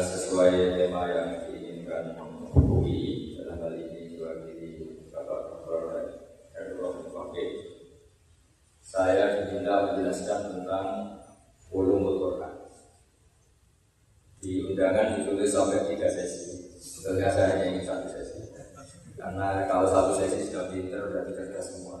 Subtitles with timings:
[0.00, 2.18] sesuai tema yang diinginkan
[2.54, 4.70] UI dalam hal ini diwakili
[5.10, 5.82] Bapak Dr.
[6.54, 7.50] Erdogan Fakih
[8.82, 10.86] saya diminta menjelaskan tentang
[11.70, 12.54] ulumul Quran
[14.42, 16.74] di undangan ditulis sampai tiga sesi.
[16.80, 18.49] Sebetulnya saya hanya ingin satu sesi
[19.20, 22.00] karena kalau satu sesi sudah pinter berarti kita semua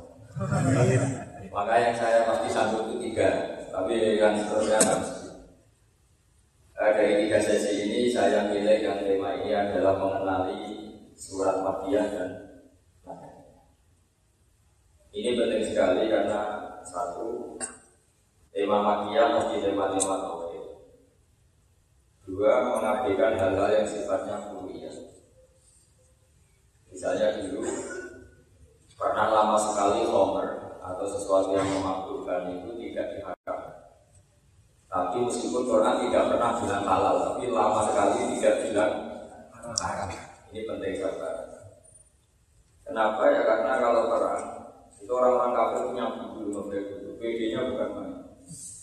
[1.52, 3.28] maka yang saya pasti sanggup itu tiga
[3.68, 5.00] tapi yang seterusnya kan
[6.80, 10.80] Eh, dari tiga sesi ini saya pilih yang tema ini adalah mengenali
[11.12, 12.30] surat Makkiyah dan.
[15.12, 16.40] Ini penting sekali karena
[16.80, 17.60] satu
[18.48, 20.64] tema Makkiyah mesti tema-tema tauhid.
[22.24, 24.40] Dua mengabaikan hal-hal yang sifatnya.
[27.00, 27.64] Misalnya dulu
[29.00, 33.88] pernah lama sekali Homer atau sesuatu yang memakbulkan itu tidak diharapkan.
[34.84, 38.92] Tapi meskipun Quran tidak pernah bilang halal, tapi lama sekali tidak bilang
[39.80, 40.12] haram.
[40.52, 41.36] Ini penting sahabat.
[42.84, 43.40] Kenapa ya?
[43.48, 44.44] Karena kalau perang
[45.00, 47.10] itu orang-orang kafir punya buku ngeblek itu.
[47.16, 48.12] PD-nya bukan main.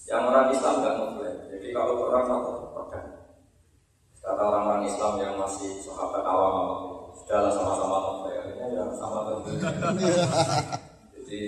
[0.10, 1.36] Yang orang Islam nggak ngeblek.
[1.54, 2.52] Jadi kalau perang apa?
[2.82, 3.10] Pedang.
[4.26, 8.36] Kata orang-orang Islam yang masih sahabat awam sudahlah sama-sama ngeblek.
[8.42, 9.20] Akhirnya ya sama.
[11.18, 11.42] Jadi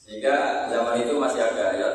[0.00, 1.94] sehingga zaman itu masih ada ayat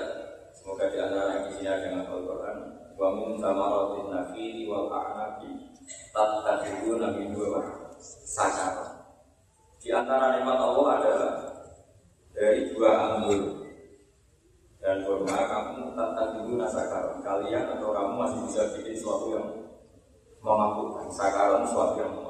[0.66, 2.58] Semoga di antara yang di sini ada yang hafal Quran.
[2.98, 5.78] Wa min samaratin nakhili wal a'nabi
[6.10, 7.62] tattakhidhu nabi dua
[8.02, 9.06] sakar.
[9.78, 11.34] Di antara nikmat Allah adalah
[12.34, 13.70] dari dua anggur
[14.82, 17.22] dan kurma kamu tattakhidhu nasakar.
[17.22, 19.46] Kalian atau kamu masih bisa bikin sesuatu yang
[20.42, 21.14] memabukkan.
[21.14, 22.25] Sakaran sesuatu yang.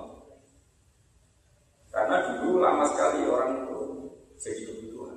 [1.95, 3.79] Karena dulu lama sekali orang itu
[4.35, 5.15] jadi kebutuhan.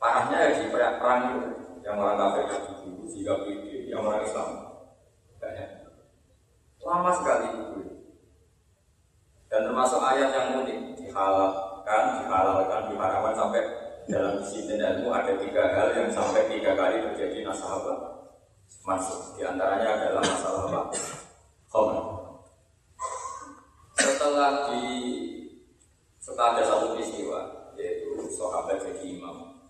[0.00, 1.40] Parahnya ya di perang itu
[1.84, 4.48] yang orang kafir jadi dulu jika PD yang orang Islam
[5.36, 5.68] banyak.
[6.80, 7.80] Lama sekali itu.
[9.52, 13.62] Dan termasuk ayat yang unik dihalalkan, dihalalkan, diharamkan sampai
[14.08, 18.24] dalam disiplin ilmu ada tiga hal yang sampai tiga kali terjadi nasabah
[18.88, 19.36] masuk.
[19.36, 20.80] Di antaranya adalah masalah apa?
[21.68, 22.13] Khomer.
[24.34, 24.82] Setelah di
[26.18, 29.62] setelah ada satu peristiwa yaitu sahabat jadi imam.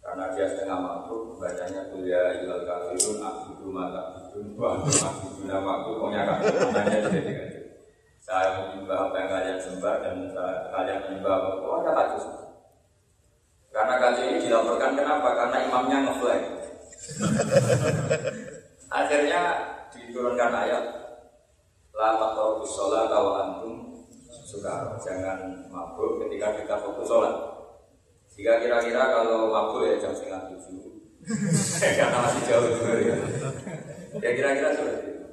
[0.00, 5.88] Karena dia setengah mampu bacanya kuliah ilal kafirun abudu mata bidun wa abudu nama aku
[6.00, 7.48] pokoknya kafir namanya jadi dengan
[8.16, 10.16] saya menyembah apa yang kalian sembah dan
[10.72, 11.50] kalian menyembah apa?
[11.60, 12.20] Pokoknya kacau
[13.76, 15.28] karena kacau ini dilaporkan kenapa?
[15.36, 16.42] Karena imamnya ngeflag.
[18.88, 19.42] Akhirnya
[19.92, 20.84] diturunkan ayat
[21.92, 23.77] la taqrabus sholat wa antum
[24.48, 27.36] suka jangan mabuk ketika kita fokus sholat.
[28.32, 31.04] Jika kira-kira kalau mabuk ya jam setengah tujuh.
[32.00, 33.16] Karena masih jauh juga ya.
[34.24, 35.24] Ya kira-kira seperti itu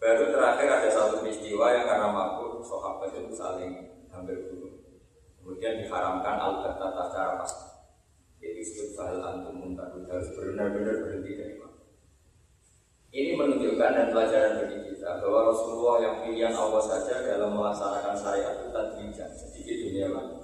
[0.00, 3.72] Baru terakhir ada satu peristiwa yang karena mabuk Sahabat itu saling
[4.08, 4.80] hampir bunuh
[5.36, 7.66] Kemudian diharamkan al-batat secara pasti.
[8.40, 9.76] Jadi disebut fahal antum
[10.08, 11.67] Harus benar-benar berhenti dari mabuk
[13.18, 18.54] Ini menunjukkan dan pelajaran bagi kita Bahwa Rasulullah yang pilihan Allah saja dalam melaksanakan syariat
[18.62, 19.02] itu tadi
[19.34, 20.38] sedikit dunia mana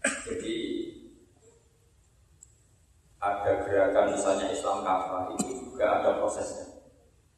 [0.00, 0.56] jadi
[3.20, 6.64] ada gerakan misalnya Islam kafah itu juga ada prosesnya.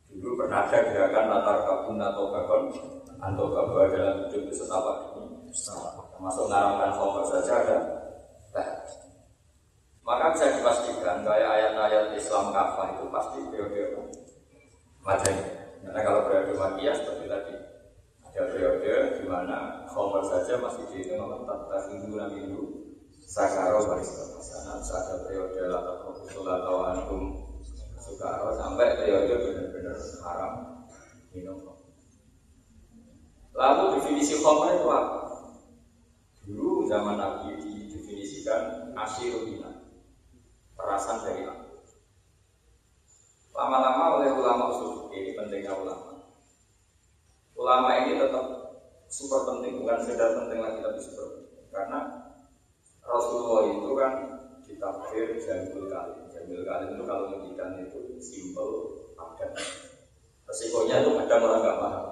[0.07, 2.63] Dulu pernah ada gerakan latar kabun atau bakon
[3.19, 5.51] atau bahwa dalam hidup itu setapak ini
[6.15, 7.79] termasuk ngaramkan khomer saja ada.
[8.55, 8.69] Nah,
[10.03, 13.83] maka bisa dipastikan kayak ayat-ayat Islam kafah itu pasti periode
[15.03, 15.35] macam
[15.83, 17.55] karena kalau periode makiyah seperti tadi
[18.33, 22.63] ada periode di mana khomer saja masih dihitung oleh tata minggu minggu
[23.27, 27.23] sakaro baris kemasanan ada periode latar fokus atau antum
[28.03, 29.97] sukaro sampai periode benar-benar
[30.27, 30.53] haram.
[31.33, 31.65] Minum.
[33.57, 35.21] Lalu definisi khomer itu apa?
[36.45, 39.72] Dulu zaman nabi didefinisikan asyirulina
[40.83, 41.79] perasan dari aku
[43.55, 46.27] lama-lama oleh ulama usul ini pentingnya ulama
[47.55, 48.63] ulama ini tetap
[49.13, 51.69] super penting, bukan sekedar penting lagi tapi super penting.
[51.69, 52.01] Karena
[53.05, 54.13] Rasulullah itu kan
[54.65, 56.17] ditakdir jamil kali.
[56.33, 58.73] Jamil kali itu kalau ngendikan itu simple,
[59.13, 59.53] padat.
[60.49, 62.07] Resikonya itu kadang orang nggak paham.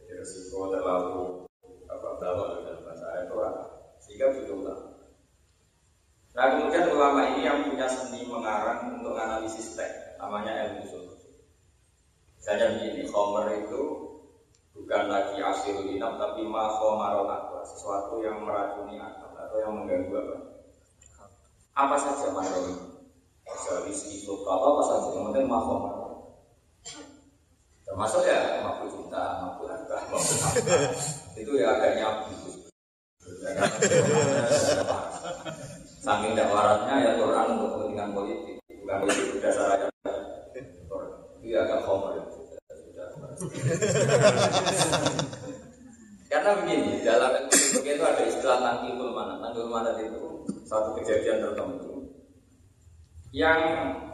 [0.00, 1.46] Jadi resiko terlalu
[1.84, 3.36] apa bawa dalam bahasa Arab itu
[4.00, 4.88] sehingga butuh ulama.
[6.34, 11.14] Nah kemudian ulama ini yang punya seni mengarang untuk analisis teks, namanya ilmu usul.
[12.42, 13.82] Misalnya begini, Homer itu
[14.74, 20.36] bukan lagi asil inam tapi mahomaron akwa, sesuatu yang meracuni akal atau yang mengganggu apa?
[21.78, 22.92] Apa saja maron
[23.86, 26.34] Bisa suka apa saja, yang penting mahomaron.
[27.86, 30.58] Termasuk ya mampu cinta, mampu harta, mampu apa.
[31.46, 32.34] Itu ya agak nyabu.
[36.04, 39.88] Saking tidak waratnya ya Quran untuk kepentingan politik, bukan politik berdasar aja.
[40.52, 41.00] Itu
[41.40, 42.20] ya agak homer.
[46.28, 49.40] Karena begini, dalam ilmu itu ada istilah tangkil mana.
[49.40, 52.12] Tangkil mana itu satu kejadian tertentu
[53.32, 53.60] yang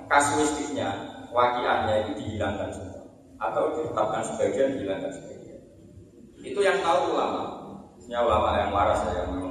[0.06, 0.94] kasuistiknya,
[1.34, 3.02] wakiannya itu dihilangkan semua
[3.42, 5.58] atau ditetapkan sebagian dihilangkan sebagian.
[6.38, 7.42] Itu yang tahu ulama.
[8.06, 9.50] Ini ulama yang waras ya, ulama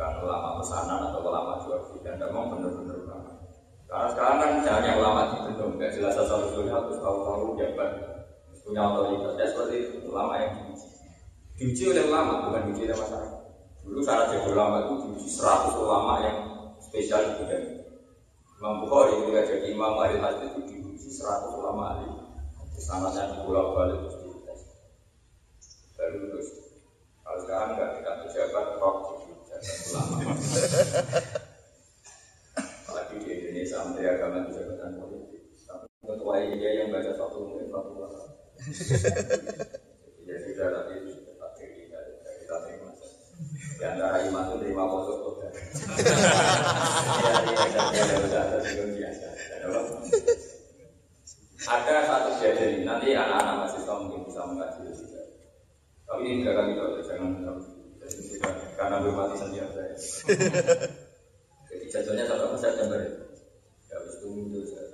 [0.00, 3.30] bukan ulama pesanan atau ulama jual dan memang benar-benar ulama.
[3.84, 7.90] Karena sekarang kan misalnya ulama di bentuk nggak jelas asal usulnya harus tahu-tahu jabat
[8.64, 9.36] punya otoritas.
[9.36, 10.88] Ya seperti itu ulama yang diuji.
[11.60, 13.40] Diuji oleh ulama bukan diuji oleh masyarakat.
[13.84, 16.38] Dulu syarat jadi ulama itu diuji 100 ulama yang
[16.80, 17.66] spesial di bidang
[18.56, 22.08] Imam Bukhari ketika jadi imam hari hadis itu diuji 100 ulama ahli.
[22.80, 24.60] Sanatnya di pulau Bali terus dites.
[25.92, 26.48] Baru terus.
[27.20, 29.20] Kalau sekarang nggak tidak pejabat, rock
[29.60, 30.32] ulama.
[32.86, 35.42] Apalagi di Indonesia, Menteri Agama itu jabatan politik.
[35.66, 38.22] Tapi ketua dia yang baca satu mungkin satu ulama.
[40.30, 42.94] Ya sudah, itu sudah tak kita kita terima.
[43.80, 45.42] Di antara iman itu terima foto kok.
[51.60, 55.22] Ada satu kejadian nanti anak-anak mahasiswa mungkin bisa mengkaji juga.
[56.06, 57.58] Tapi ini tidak kami tahu, jangan
[58.74, 59.94] karena belum mati sendiri saya.
[61.70, 63.00] Jadi jatuhnya satu saya gambar
[63.90, 64.86] Ya harus tunggu saya.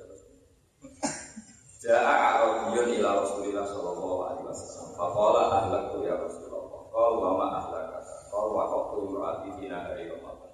[1.87, 4.89] Ja'a Arabiyun ila Rasulillah sallallahu alaihi wasallam.
[4.99, 6.83] Faqala ahlaktu ya Rasulullah.
[6.91, 8.01] Qala wa ma ahlaka.
[8.33, 10.51] Qala wa qaqtu imra'ati fi nahari Ramadan.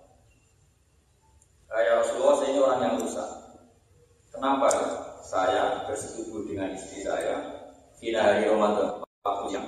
[1.73, 3.31] Ya Rasulullah saya ini orang yang rusak.
[4.29, 4.69] Kenapa
[5.23, 7.65] saya bersetubuh dengan istri saya
[7.97, 9.67] di hari Ramadan waktu yang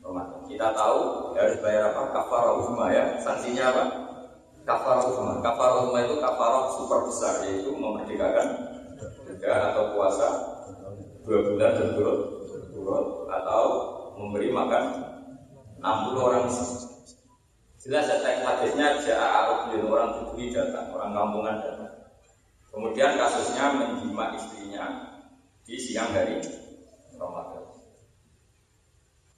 [0.00, 0.46] Ramadan.
[0.46, 2.14] Kita tahu harus bayar apa?
[2.14, 3.04] Kafarah ya.
[3.20, 4.05] Sanksinya apa?
[4.66, 5.32] Kafarah uzma.
[5.40, 8.48] Kafarah uzma itu kafarah super besar yaitu memerdekakan
[9.30, 10.28] negara atau puasa
[11.22, 12.20] dua bulan dan turut
[13.30, 13.62] atau
[14.18, 14.84] memberi makan
[15.82, 16.46] 60 orang
[17.86, 21.94] Jelas ya teks hadisnya Ja'a Arab orang Bugui datang, orang kampungan datang.
[22.66, 24.84] Kemudian kasusnya menjima istrinya
[25.62, 26.42] di siang hari
[27.14, 27.62] Ramadan.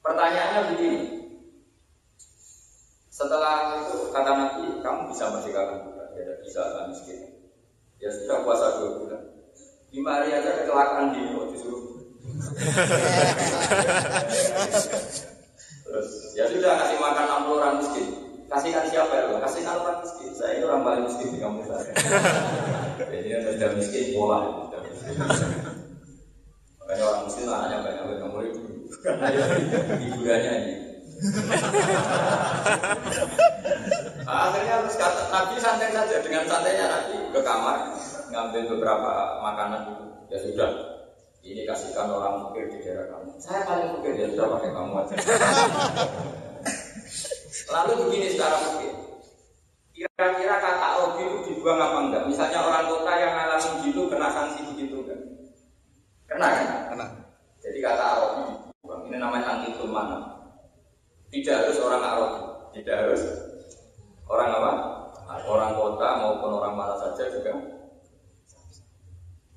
[0.00, 1.17] Pertanyaannya begini.
[3.18, 6.06] Setelah itu kata Nabi, kamu bisa merdekakan juga.
[6.14, 7.50] Ya bisa kan miskin.
[7.98, 9.22] Ya sudah puasa dua bulan.
[9.90, 11.98] Lima hari aja kecelakaan di oh, disuruh.
[15.82, 16.08] Terus
[16.38, 18.06] ya sudah kasih makan 60 orang miskin.
[18.46, 19.42] Kasihkan siapa ya?
[19.42, 20.30] Kasihkan orang miskin.
[20.38, 21.90] Saya ini orang paling miskin di kampung saya.
[23.10, 24.38] Jadi sudah miskin pola.
[26.78, 28.60] Makanya orang miskin anaknya banyak banyak kamu itu.
[29.02, 29.26] Karena
[29.98, 30.87] hiburannya ini.
[34.28, 37.90] Akhirnya harus kata Nabi santai saja dengan santainya Nabi ke kamar
[38.30, 40.06] ngambil beberapa makanan itu.
[40.28, 40.68] Ya sudah,
[41.40, 43.40] ini kasihkan orang fakir di daerah kamu.
[43.40, 45.16] Saya paling fakir ya sudah pakai kamu aja.
[47.74, 48.92] Lalu begini secara mungkin.
[49.96, 52.22] Kira-kira kata Obi itu dibuang apa enggak?
[52.28, 55.18] Misalnya orang kota yang ngalamin gitu kena sanksi begitu kan?
[56.28, 56.66] Kena kan?
[56.94, 57.06] Kena.
[57.58, 58.44] Jadi kata Arabi,
[59.08, 60.27] ini namanya anti mana?
[61.28, 62.32] Tidak harus orang Arab,
[62.72, 63.22] tidak harus
[64.24, 64.72] orang apa?
[65.44, 67.52] Orang kota maupun orang mana saja juga.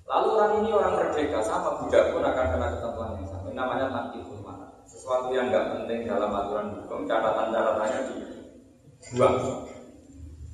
[0.04, 3.48] Lalu orang ini orang merdeka sama budak pun akan kena ketentuan yang sama.
[3.48, 4.68] Ini namanya anti mana?
[4.84, 9.36] Sesuatu yang nggak penting dalam aturan hukum, catatan-catatannya dibuang.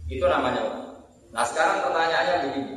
[0.06, 0.62] Itu namanya.
[1.34, 2.74] Nah sekarang pertanyaannya begini.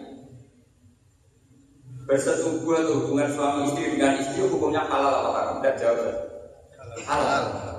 [2.08, 5.56] Bersetubuh atau hubungan suami istri dengan istri hukumnya halal apa haram?
[5.60, 6.16] Tidak jawab.
[7.04, 7.69] Halal.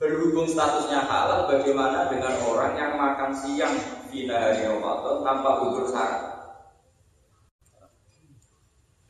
[0.00, 3.76] Berhubung statusnya halal, bagaimana dengan orang yang makan siang
[4.08, 6.24] di hari Ramadan tanpa udur syarat?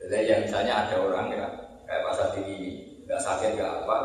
[0.03, 1.47] Jadi yang misalnya ada orang ya
[1.87, 2.71] kayak Pak Sadiri
[3.07, 3.97] nggak sakit nggak apa,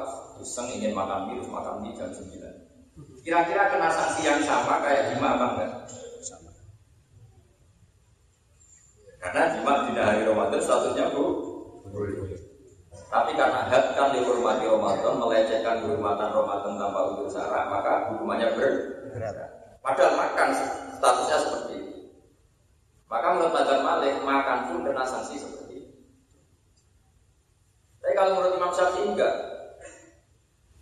[0.45, 3.25] iseng ingin makan mie, terus makan mie jam 9.
[3.25, 5.71] Kira-kira kena sanksi yang sama kayak jima apa enggak?
[6.21, 6.53] Sama.
[9.25, 11.25] Karena jima tidak hari Ramadan statusnya bu,
[13.15, 18.75] Tapi karena had kan dihormati Ramadan, melecehkan kehormatan Ramadan tanpa udur syarat, maka hukumannya berat.
[19.79, 20.49] Padahal makan
[20.99, 21.95] statusnya seperti itu.
[23.07, 25.95] Maka menurut Mazhab Malik, makan pun kena sanksi seperti itu.
[28.03, 29.35] Tapi kalau menurut Imam Syafi'i enggak.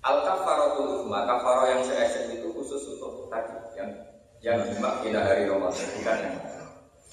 [0.02, 1.94] Al kafaratul uzma, kafaro yang se
[2.34, 3.94] itu khusus untuk tadi yang
[4.42, 6.36] yang jima tidak hari Ramadan, bukan yang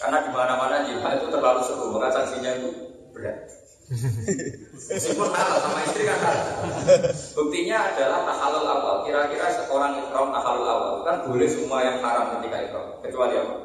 [0.01, 2.69] karena di mana-mana jima itu terlalu seru, maka sanksinya itu
[3.13, 3.60] berat.
[3.91, 6.47] Meskipun halal sama istri kan halal.
[7.35, 8.97] Buktinya adalah tahalul awal.
[9.03, 13.57] Kira-kira seorang ikram tahalul awal kan boleh semua yang haram ketika ikram, kecuali apa?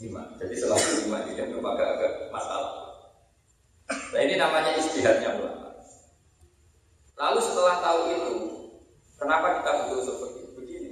[0.00, 0.22] Jima.
[0.40, 2.72] Jadi selalu jima tidak itu agak-agak masalah.
[3.88, 5.76] Nah ini namanya istihadnya ulama.
[7.18, 8.34] Lalu setelah tahu itu,
[9.20, 10.90] kenapa kita butuh seperti begini?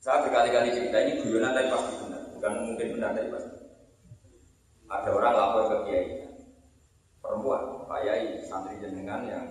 [0.00, 3.56] Saya berkali-kali cerita ini guyonan tapi pasti benar, bukan mungkin benar tapi pasti.
[4.86, 6.25] Ada orang lapor ke kiai,
[7.26, 9.44] perempuan, Pak Yai, santri jenengan yang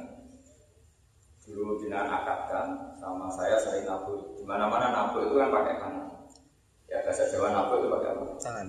[1.46, 4.40] dulu jenengan akadkan sama saya sering nabur.
[4.40, 6.08] Di mana-mana nabur itu kan pakai kanan.
[6.88, 8.24] Ya bahasa Jawa nabur itu pakai apa?
[8.40, 8.68] Tangan.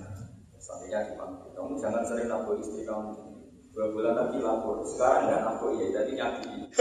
[0.58, 3.36] Santrinya dipanggil, kamu jangan sering nabur istri kamu.
[3.76, 4.80] Dua bulan lagi lapor.
[4.88, 6.48] Sekarang nggak lapor ya, jadi nyaki.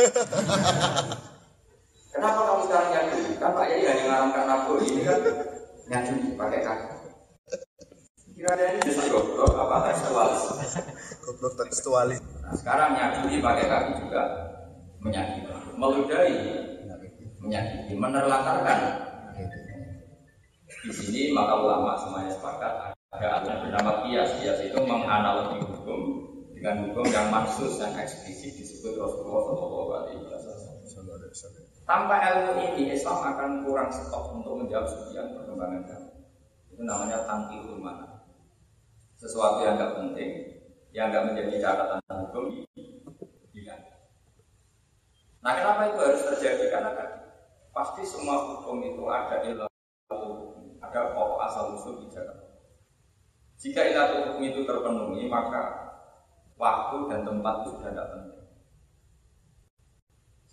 [2.16, 3.36] Kenapa kamu sekarang nyaki?
[3.36, 5.20] Kan Pak Yai hanya ngaramkan lapor ini kan
[5.92, 6.95] nyaki pakai kaki.
[8.46, 10.42] Kira-kira ini bisa goblok apa tekstualis?
[11.26, 12.22] Goblok tekstualis.
[12.46, 14.22] Nah, sekarang nyaki pakai kaki juga
[15.02, 16.38] menyakiti, meludahi,
[17.42, 18.80] menyakiti, menerlantarkan.
[20.62, 24.38] Di sini maka ulama semuanya sepakat ada aturan bernama kias.
[24.38, 26.02] Kias itu menganalogi hukum
[26.54, 31.66] dengan hukum yang mansus dan eksplisit disebut Rasulullah Shallallahu Alaihi Wasallam.
[31.90, 36.10] Tanpa ilmu ini Islam akan kurang stok untuk menjawab sekian perkembangan kamu.
[36.78, 38.15] Itu namanya tangkil mana.
[39.26, 40.32] Sesuatu yang tidak penting,
[40.94, 42.46] yang tidak menjadi catatan hukum
[43.58, 43.82] hilang.
[45.42, 46.70] Nah kenapa itu harus terjadi?
[46.70, 47.10] Karena kan
[47.74, 49.66] pasti semua hukum itu ada ilmu
[50.78, 52.38] ada pokok asal usul bicara.
[53.58, 55.90] Jika ilatul hukum itu terpenuhi, maka
[56.62, 58.46] waktu dan tempat itu sudah tidak penting.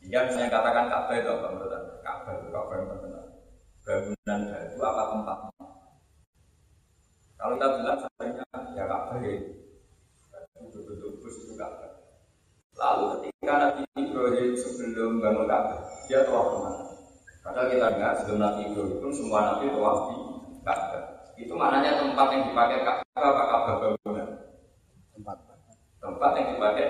[0.00, 1.94] Sehingga misalnya katakan Ka'bah itu apa menurut Anda?
[2.02, 3.24] Ka'bah itu Ka'bah yang terkenal.
[3.82, 4.40] Bangunan
[4.72, 5.66] itu apa tempatnya?
[7.42, 9.36] Kalau kita bilang sebenarnya ya Ka'bah ya
[10.62, 11.90] betul-betul bus itu Ka'bah.
[12.72, 16.82] Lalu ketika Nabi Ibrahim sebelum bangun Ka'bah, dia telah ke mana?
[17.42, 20.16] Padahal kita ingat sebelum Nabi Ibrahim pun semua Nabi telah di
[20.62, 21.02] Ka'bah.
[21.36, 24.28] Itu maknanya tempat yang dipakai Ka'bah apa Ka'bah bangunan?
[25.12, 25.36] Tempat
[26.02, 26.86] tempat yang dipakai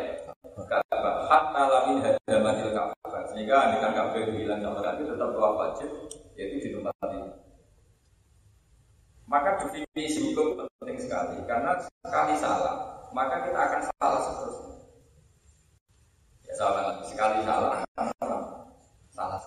[0.54, 5.90] Ka'bah hatta lamin hadamatil Ka'bah sehingga andikan Ka'bah itu hilang sama itu tetap doa wajib
[6.36, 6.94] yaitu di tempat
[9.32, 11.40] maka definisi hukum penting sekali.
[11.48, 14.76] Karena sekali salah maka kita akan salah seterusnya.
[16.44, 17.00] Ya salah.
[17.08, 17.80] Sekali salah
[19.16, 19.40] salah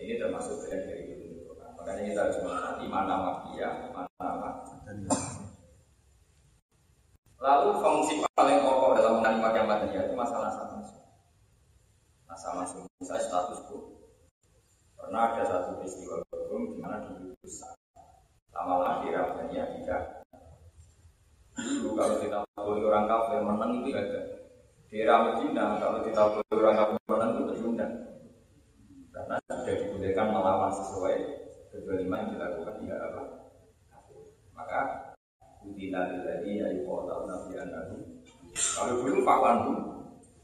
[0.00, 1.52] ini termasuk bagian dari itu.
[1.76, 4.48] Makanya kita harus mengerti mana makia mana
[7.40, 10.76] Lalu fungsi paling pokok dalam yang madaniya itu masalah sama
[12.28, 12.68] Nah sama
[13.00, 13.96] saya status quo.
[14.92, 17.79] Pernah ada satu peristiwa hukum di mana di besar
[18.60, 20.02] lama-lama di Ramadania tidak.
[21.56, 24.20] Dulu kalau kita boleh orang kafir menang itu ada.
[24.92, 27.94] Di Medina kalau kita boleh orang kafir menang itu terundang.
[29.10, 31.16] Karena sudah dibolehkan melawan sesuai
[31.72, 33.22] kedoliman yang dilakukan tidak apa.
[34.52, 34.80] Maka
[35.64, 37.96] Udina lilladhi ayyukotal nabi anahu
[38.52, 39.72] Kalau dulu Pak Wandu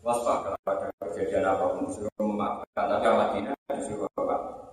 [0.04, 4.66] Waspada pada kejadian apa pun Disuruh memaafkan Tapi Madinah disuruh apa?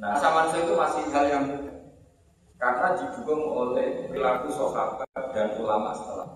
[0.00, 1.44] Nah sama itu masih hal yang
[2.56, 6.28] Karena didukung oleh perilaku sahabat dan ulama setelah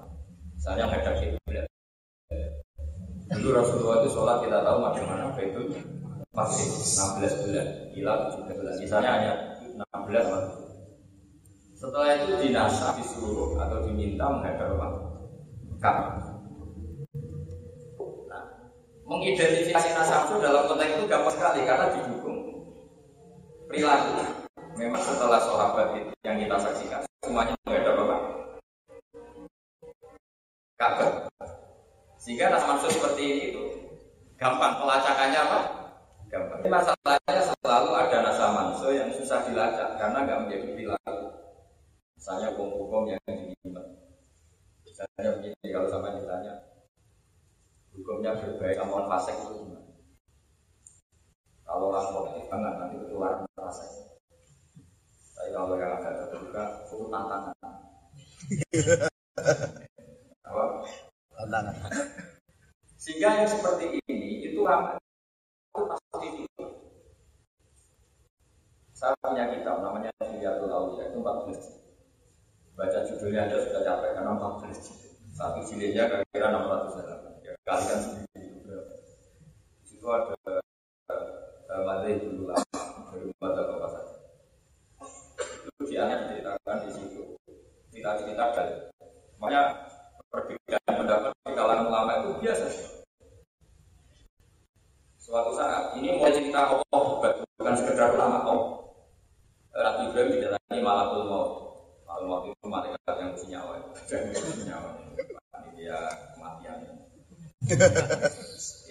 [0.57, 1.69] Misalnya ada kiblat
[3.33, 5.63] Dulu Rasulullah itu sholat kita tahu bagaimana itu
[6.35, 8.75] masih 16 bulan, gila 17 bulan.
[8.83, 9.33] Misalnya hanya
[9.71, 10.45] 16 bulan.
[11.79, 14.81] Setelah itu dinasa disuruh atau diminta menghadap?
[15.85, 16.17] Ka'bah.
[18.25, 18.43] Nah,
[19.05, 22.24] mengidentifikasi nasab itu dalam konteks itu gampang sekali karena didukung
[23.75, 24.23] perilaku.
[24.79, 28.17] Memang setelah sahabat itu yang kita saksikan semuanya menghadap apa?
[30.79, 31.11] Ka'bah.
[32.23, 33.63] Sehingga nasa maksud seperti ini itu
[34.39, 35.59] gampang pelacakannya apa?
[36.31, 36.59] Gampang.
[36.71, 41.27] Masalahnya selalu ada nasa manso yang susah dilacak karena nggak menjadi perilaku.
[42.15, 43.83] Misalnya hukum-hukum yang diminta.
[44.87, 46.55] Misalnya begini, kalau sama ditanya,
[47.95, 49.84] Hukumnya berbaik amal fasik itu gimana?
[51.65, 53.91] Kalau orang politik banget nanti ketularan fasik.
[55.35, 57.57] Tapi kalau yang agak terbuka, itu tantangan.
[60.49, 60.65] Apa?
[61.35, 61.75] Tantangan.
[63.01, 64.97] Sehingga yang seperti ini itu ramai.
[65.75, 66.67] Itu pasti itu.
[68.95, 71.85] Saya punya kitab namanya Hiyatul Aulia itu 14
[72.75, 75.13] Baca judulnya aja sudah capek karena 14 jilid.
[75.35, 77.33] Satu jilidnya kira-kira 600 halaman.
[77.47, 78.95] Ya, kalikan sendiri itu berapa.
[79.79, 80.34] Di situ ada
[81.75, 84.15] uh, Madai dulu lama dari baca apa saja.
[85.67, 87.23] Itu di anak diceritakan di situ.
[87.91, 88.67] Kita ceritakan.
[89.43, 89.63] Makanya
[90.31, 92.67] perbedaan pendapat di kalangan ulama itu biasa.
[95.19, 97.03] Suatu saat ini mau cerita Allah
[97.59, 98.85] bukan sekedar ulama Allah.
[99.75, 101.51] Ratu Ibrahim didatangi malakul maut.
[102.07, 103.75] Malakul maut itu malaikat yang punya nyawa.
[104.07, 104.91] Yang punya nyawa.
[105.59, 105.99] Ini dia
[106.39, 106.79] kematian.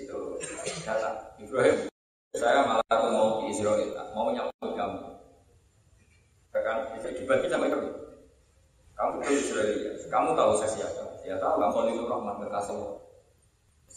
[0.03, 0.17] itu
[0.83, 1.09] kata
[1.39, 1.87] Ibrahim,
[2.35, 4.99] saya malakul maut di Israel mau nyambut kamu.
[6.51, 7.89] Bahkan bisa dibagi sama kamu.
[8.93, 9.71] Kamu ke Israel,
[10.11, 11.03] kamu tahu saya siapa?
[11.23, 12.77] Ya tahu, kamu itu rahmat kekasih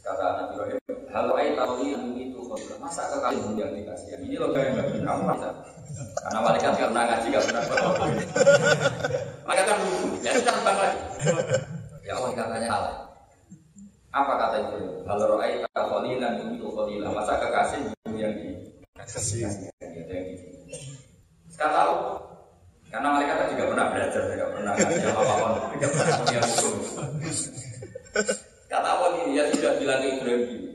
[0.07, 0.79] Kata Nabi Ibrahim,
[1.11, 2.39] halo ayat tahu ini itu
[2.79, 4.23] masa kekasih yang dikasih?
[4.23, 5.51] Ini loh kayak kamu masa
[5.97, 8.07] karena malaikat nggak pernah ngaji, nggak pernah berdoa.
[9.47, 10.99] Malaikat kan lugu, ya sudah terbang lagi.
[12.07, 12.95] Ya Allah katanya Allah.
[14.15, 14.79] Apa kata itu?
[15.07, 18.49] Kalau roai tak kholilan itu kholilan, masa kekasih itu yang di
[18.97, 19.47] Kasih.
[19.47, 19.55] yang
[19.95, 20.35] di
[21.57, 22.21] Kata Allah,
[22.91, 26.66] karena malaikat kan juga pernah belajar, juga pernah ngaji apa-apa, juga pernah punya hukum.
[28.67, 30.71] Kata Allah ini, ya sudah bilang ke Ibrahim gini.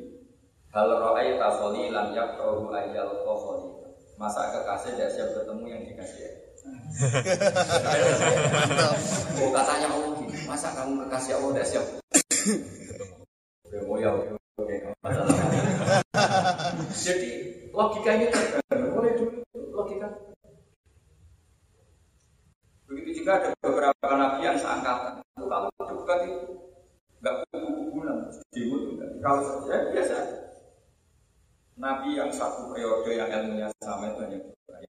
[0.72, 3.92] Kalau roai tak kholilan, ya kau ayal kholilan.
[4.22, 6.30] Masa kekasih tidak siap ketemu yang dikasih
[9.42, 11.86] Oh katanya Allah gini, masa kamu kekasih Allah tidak siap?
[13.90, 14.14] Oh ya,
[14.62, 15.38] oke, masalah.
[16.94, 17.30] Jadi
[17.74, 18.30] logikanya
[18.70, 19.42] boleh dulu
[19.74, 20.08] logika.
[22.86, 25.21] Begitu juga ada beberapa nabi yang seangkatan.
[25.52, 26.40] Kalau dekat itu
[27.20, 28.18] nggak kubu-kubunan,
[29.20, 30.18] Kalau saya biasa
[31.76, 34.40] Nabi yang satu periode yang ilmunya sama itu hanya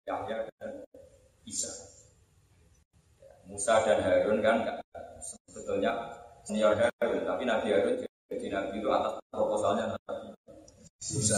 [0.09, 0.81] Yahya dan
[1.45, 1.69] Isa.
[3.45, 4.81] Musa dan Harun kan
[5.21, 5.93] sebetulnya
[6.41, 10.33] senior Harun, tapi Nabi Harun jadi Nabi itu atas proposalnya Nabi
[11.13, 11.37] Musa.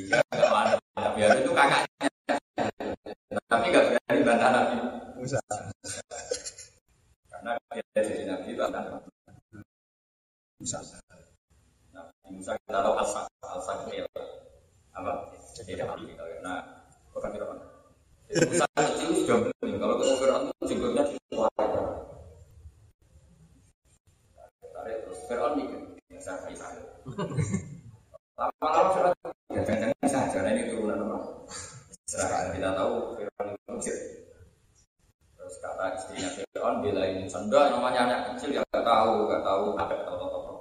[0.00, 2.08] Nggak ada Nabi Harun itu kakaknya,
[3.52, 4.74] tapi nggak berani bantah Nabi
[5.20, 5.38] Musa.
[7.44, 9.04] Karena dia jadi Nabi akan
[10.56, 10.80] Musa.
[11.92, 13.28] Nabi Musa kita tahu al-sak.
[13.44, 14.08] Al-sakil
[14.96, 15.12] apa?
[15.52, 16.64] Jadi Nabi kita nah
[17.12, 17.64] bukan kita mana
[18.32, 21.84] Musa kecil sudah belum kalau itu jenggotnya dikeluarkan
[24.72, 25.20] tarik terus.
[26.08, 26.80] Ya saya kayak
[28.34, 29.16] lama-lama Fir'aun
[29.52, 31.18] ya jangan-jangan saja nah, ini turunan apa
[32.08, 33.96] serahkan kita tahu Fir'aun itu Mesir
[35.44, 39.64] terus kata istrinya Fir'aun belain Musa enggak namanya anak kecil ya nggak tahu nggak tahu
[39.76, 40.56] ada atau atau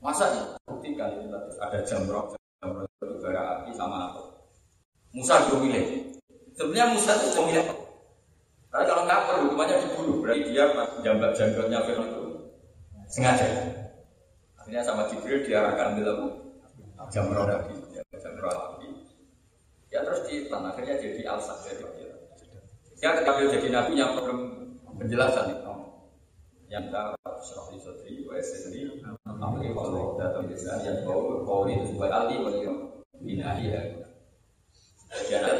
[0.00, 2.26] masa ya buktikan itu tadi ada jamrok
[2.64, 4.20] jamrok itu bara api sama apa
[5.12, 5.86] Musa itu milih
[6.56, 7.66] sebenarnya Musa itu mau milih
[8.72, 10.64] tapi kalau ngapel hukumannya dibunuh berarti dia
[11.40, 12.24] jambak janggotnya Fir'aun itu
[13.08, 13.48] sengaja
[14.60, 16.52] akhirnya sama Jibril diarahkan bilang
[17.08, 18.88] jamrok lagi ya, jamrok api
[19.88, 21.88] ya terus di akhirnya jadi al-sak jadi
[23.00, 24.38] ya ketika beliau jadi nabi yang problem
[25.00, 25.74] penjelasan itu
[26.68, 31.64] yang tak surah di sotri wa sendiri amri kalau datang di sana yang kau kau
[31.64, 32.68] itu sebagai ahli bagi
[33.24, 33.82] binahi ya
[35.32, 35.56] dan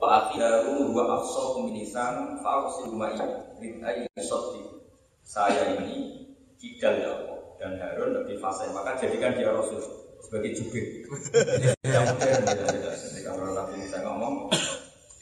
[0.00, 4.69] Pak Akhiru wa afsal pemilisan fausil rumah ini ridai sotri
[5.30, 6.26] saya ini
[6.58, 9.78] kidal ya Allah dan Harun lebih fasih maka jadikan dia Rasul
[10.18, 11.06] sebagai jubir
[11.94, 14.50] yang modern ketika orang Nabi Musa ngomong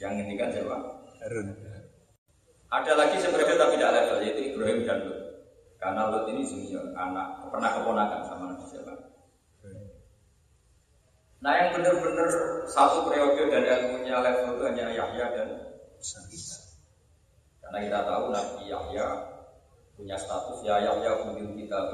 [0.00, 0.76] yang ini kan siapa
[1.20, 1.52] Harun.
[2.72, 5.20] ada lagi sebenarnya tapi tidak level yaitu Ibrahim dan Lut.
[5.78, 8.92] Karena Lut ini junior, anak pernah keponakan sama Nabi siapa?
[11.38, 12.28] Nah yang benar-benar
[12.68, 15.48] satu periode dan ilmunya level itu hanya Yahya dan
[15.96, 16.60] Musa.
[17.64, 19.37] karena kita tahu Nabi Yahya
[19.98, 20.62] punya status.
[20.62, 21.90] Ya Yahya punya kitab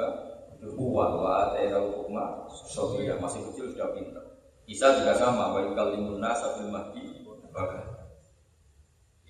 [0.64, 4.24] buah wa tahu hukma sofia masih kecil sudah pintar.
[4.68, 7.24] Isa juga sama wa yukallimun nas bil mahdi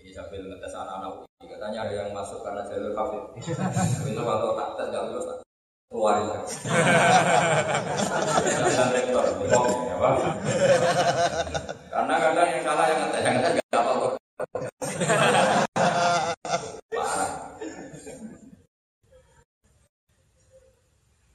[0.05, 3.23] ini sambil ngetes anak-anak katanya ada yang masuk karena jalur kafir.
[4.05, 5.27] Itu kalau tak tes nggak lulus
[5.89, 6.43] keluarin dan
[8.91, 10.11] rektor ya
[11.95, 14.07] karena kadang yang salah yang ngetes yang ngetes nggak apa-apa
[16.99, 17.29] parah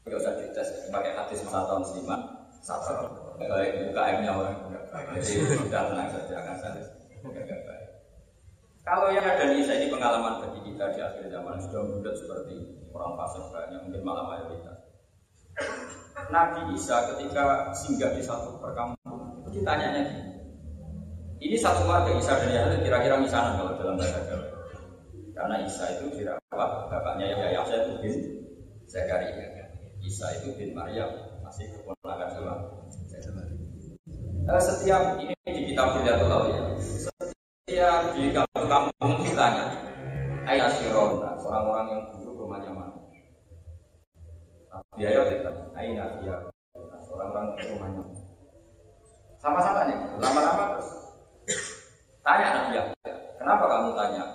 [0.10, 0.70] nggak usah dites,
[1.60, 2.22] satu musliman
[2.64, 2.94] satu.
[3.40, 4.32] Baik UKM-nya.
[5.20, 6.84] Jadi sudah tenang saja akan saya.
[8.84, 12.56] Kalau yang ada di Isa ini pengalaman bagi kita di akhir zaman sudah mudah seperti
[12.90, 14.78] orang fasik banyak, mungkin malah mayoritas.
[16.34, 20.24] Nabi Isa ketika singgah di satu perkampungan itu ditanyanya gini.
[21.40, 24.48] Ini satu keluarga Isa dan Yahya kira-kira misalnya kalau dalam bahasa Jawa.
[25.38, 28.16] Karena Isa itu dirawat bapaknya Yahya itu bin
[28.90, 29.70] Zakaria.
[30.02, 32.54] Isa itu bin Maryam masih keponakan sama
[34.62, 36.62] setiap ini di kitab Hidayatul ya.
[36.78, 38.30] Setiap di
[38.70, 39.66] kampung ditanya,
[40.46, 42.94] ayat sirona, orang-orang yang buruk rumahnya mana?
[44.94, 46.38] Biaya kita, ayat dia,
[47.10, 48.04] orang-orang rumahnya.
[49.42, 50.90] Sama-sama nih, lama-lama terus.
[52.22, 54.26] Tanya Nabi Yahya, kenapa kamu tanya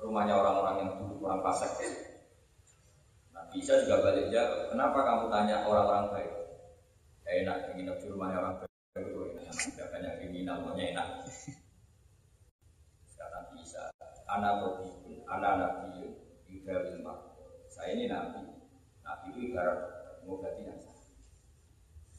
[0.00, 1.68] rumahnya orang-orang yang dulu kurang fasik?
[3.50, 6.30] Nabi Isa juga balik jawab, kenapa kamu tanya orang-orang baik?
[7.26, 11.26] Ya enak, ingin di rumahnya orang baik itu enak, tidak banyak kriminal, maunya enak.
[13.10, 13.90] Sekarang bisa,
[14.30, 16.14] anak berpikir, anak nabi,
[16.46, 17.10] juga ilmu.
[17.66, 18.54] Saya ini nabi,
[19.02, 19.78] nabi itu ibarat
[20.30, 21.10] yang sakit.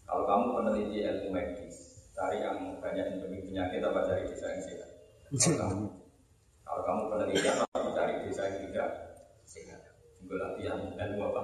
[0.04, 4.92] Kalau kamu peneliti ilmu medis, cari yang banyak endemik penyakit apa cari desa yang sehat.
[5.32, 5.88] Kalau kamu,
[6.68, 9.11] kamu penelitian apa cari desa yang tidak.
[10.32, 11.44] Tinggal latihan ilmu apa?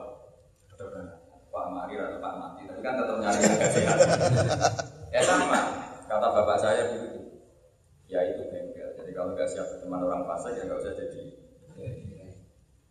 [0.72, 1.20] Kedokteran.
[1.52, 4.00] Pak Mari atau Pak Mati, tapi kan tetap nyari sehat.
[5.16, 5.60] ya sama,
[6.08, 7.44] kata bapak saya begitu.
[8.08, 8.96] Ya itu bengkel.
[8.96, 11.20] Jadi kalau nggak siap teman orang fasik ya nggak usah jadi.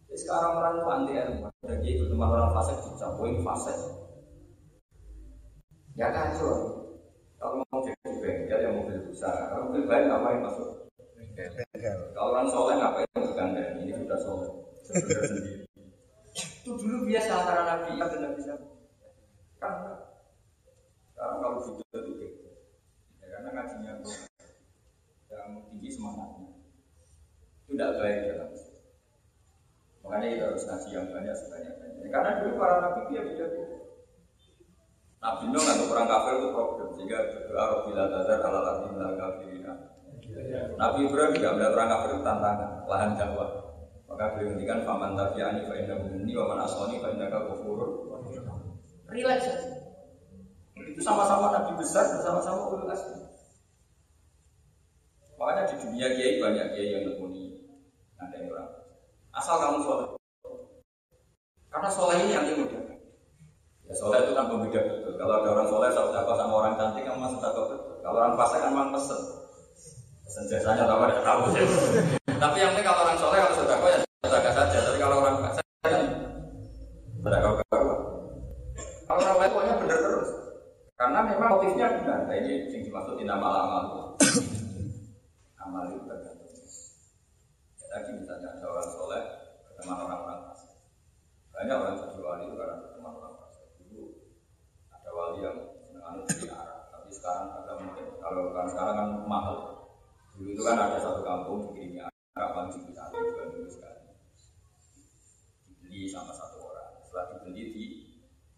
[0.04, 1.48] Jadi sekarang orang itu anti ilmu.
[1.64, 3.78] Jadi itu teman orang fasik dicampuri fasik.
[5.96, 6.52] Ya kacau.
[7.40, 9.48] Kalau mau jadi bengkel ya mobil besar.
[9.48, 10.92] Kalau mobil baik ngapain masuk?
[11.40, 11.96] Bengkel.
[12.12, 13.80] Kalau orang soleh ngapain masuk gandeng?
[13.80, 14.52] Ini sudah soleh.
[14.84, 15.55] Sudah sendiri.
[16.86, 18.66] Itu dulu biasa antara Nabi dan Nabi siapa?
[19.58, 19.74] Kan.
[21.10, 22.50] Sekarang kalau video itu gitu.
[23.18, 23.92] Ya, karena ngajinya
[25.26, 26.46] yang tinggi semangatnya.
[27.66, 28.78] Itu tidak baik dalam Islam.
[29.98, 32.06] Makanya kita harus ngaji yang banyak sebanyak-banyaknya.
[32.06, 33.78] Karena dulu para nabi dia beda-beda.
[35.26, 39.74] Nabi Nuh atau orang kafir itu problem sehingga berdoa Rabbila tazar ala ardi minal kafirina.
[40.78, 43.65] Nabi Ibrahim juga melihat orang kafir itu tantangan, lahan dakwah.
[44.16, 48.08] Maka beliau ngendikan faman tabi'ani fa innahu minni wa man asani fa innaka ghafurur
[49.12, 49.68] Relax saja.
[50.80, 53.28] Itu sama-sama nabi besar dan sama-sama ulul azmi.
[55.36, 57.60] Makanya di dunia kiai banyak kiai yang nekuni
[58.16, 58.72] ada yang orang.
[59.36, 60.08] Asal kamu soleh.
[61.68, 62.82] Karena soleh ini yang mudah.
[63.86, 65.12] Ya soleh itu kan pembeda betul.
[65.20, 68.00] Kalau ada orang soleh saya sama orang cantik kan masuk betul.
[68.00, 69.20] Kalau orang fasik kan memang pesen.
[70.24, 71.62] Pesen jasanya tahu ada tahu sih.
[72.42, 74.78] Tapi yang penting kalau orang soleh kalau sudah ya sudah saja.
[74.80, 76.02] Tapi kalau orang fasik kan
[77.20, 77.54] sudah kau
[79.06, 80.30] Kalau orang lain pokoknya benar terus.
[80.96, 82.20] Karena memang motifnya benar.
[82.30, 83.84] Nah, ini yang dimaksud nama amal.
[85.58, 86.54] Amal itu tergantung.
[87.82, 89.22] Ya, tadi misalnya ada orang soleh,
[89.74, 90.78] teman orang-orang fasik.
[91.50, 93.66] Banyak orang jadi wali itu karena teman orang fasik.
[93.82, 94.04] Dulu
[94.94, 95.58] ada wali yang
[95.90, 98.06] senang di Arab, tapi sekarang agak mungkin.
[98.22, 99.58] Kalau kan sekarang kan mahal.
[100.38, 104.14] Dulu itu kan ada satu kampung di Arab, langsung bisa juga dulu sekali.
[105.66, 107.02] Dibeli sama satu orang.
[107.02, 107.84] Setelah dibeli di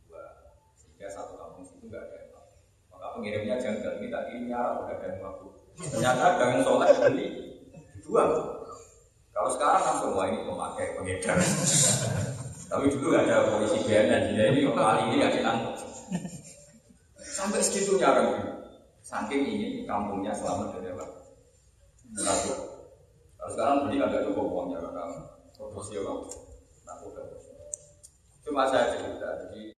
[0.04, 2.58] dua, sehingga satu kampung situ nggak ada yang mampu.
[2.98, 5.46] Maka pengirimnya jangan ini kirim Arab udah ada mampu.
[5.78, 7.26] Ternyata dengan soleh beli
[7.98, 8.30] dijual.
[9.34, 11.38] Kalau sekarang kan semua ini pemakai pengedar.
[12.70, 15.74] Tapi dulu ada polisi BNN, jadi ini kali ini nggak ditangkap.
[17.16, 18.26] Sampai segitunya kan.
[19.00, 21.06] Saking ini kampungnya selamat dari apa?
[22.12, 22.56] Narkoba.
[23.40, 25.04] Kalau sekarang beli nggak cukup uangnya karena
[25.56, 26.12] proporsi apa?
[26.84, 27.20] Narkoba.
[28.44, 29.72] Cuma saya cerita, jadi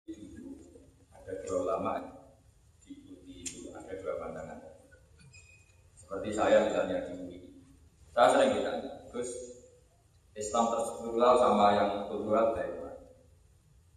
[1.14, 1.92] ada dua ulama
[2.82, 4.58] diikuti itu ada dua pandangan.
[6.10, 7.38] Seperti saya misalnya di UI.
[8.10, 9.30] Saya sering ditanya, Gus,
[10.34, 12.82] Islam terstruktural sama yang kultural baik?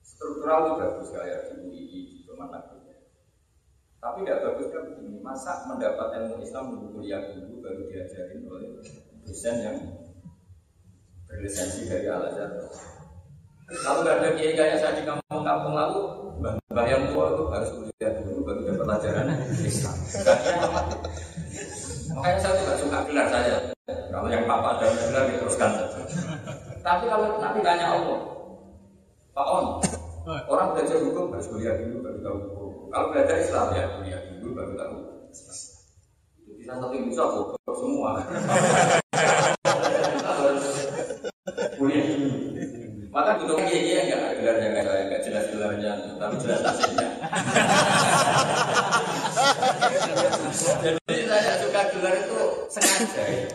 [0.06, 3.02] Struktural itu bagus kayak di UI, di Kementerian
[3.97, 8.69] Tapi tidak bagus kan begini, masa mendapat ilmu Islam dulu kuliah dulu baru diajarin oleh
[9.26, 9.78] dosen yang
[11.26, 12.62] berlisensi dari Al Azhar.
[13.73, 16.02] Kalau nggak ada kiai kayak saya di kampung-kampung lalu,
[16.45, 19.26] mbah yang tua itu harus kuliah dulu baru dapat pelajaran
[19.65, 19.97] Islam.
[22.13, 23.56] Makanya saya tidak suka gelar saya.
[23.89, 26.02] Kalau yang papa ada gelar diteruskan saja.
[26.84, 28.19] Tapi kalau nanti tanya Allah,
[29.34, 29.65] Pak On,
[30.28, 32.69] orang belajar hukum harus kuliah dulu baru tahu hukum.
[32.93, 34.95] Kalau belajar Islam ya kuliah dulu baru tahu.
[36.38, 38.12] Itu bisa satu bisa bodoh semua.
[41.82, 42.06] Kuliah.
[43.13, 47.10] Maka butuh kiai yang ada gelarnya nggak saya nggak jelas gelarnya, tapi jelas hasilnya.
[50.82, 52.41] Jadi saya suka gelar itu
[52.73, 53.21] sengaja.
[53.21, 53.45] Ya.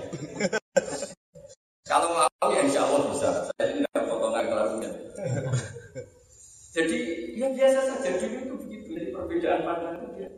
[1.91, 3.51] Kalau mau ya insya Allah bisa.
[3.51, 4.91] Saya tidak potongan kelarnya.
[6.71, 6.99] Jadi
[7.35, 8.87] ya biasa saja dulu itu begitu.
[8.95, 10.31] Jadi perbedaan pandangan itu dia.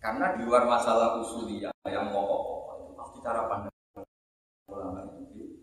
[0.00, 3.76] Karena di luar masalah usuliyah yang pokok-pokok itu pasti cara pandang
[4.64, 5.60] ulama itu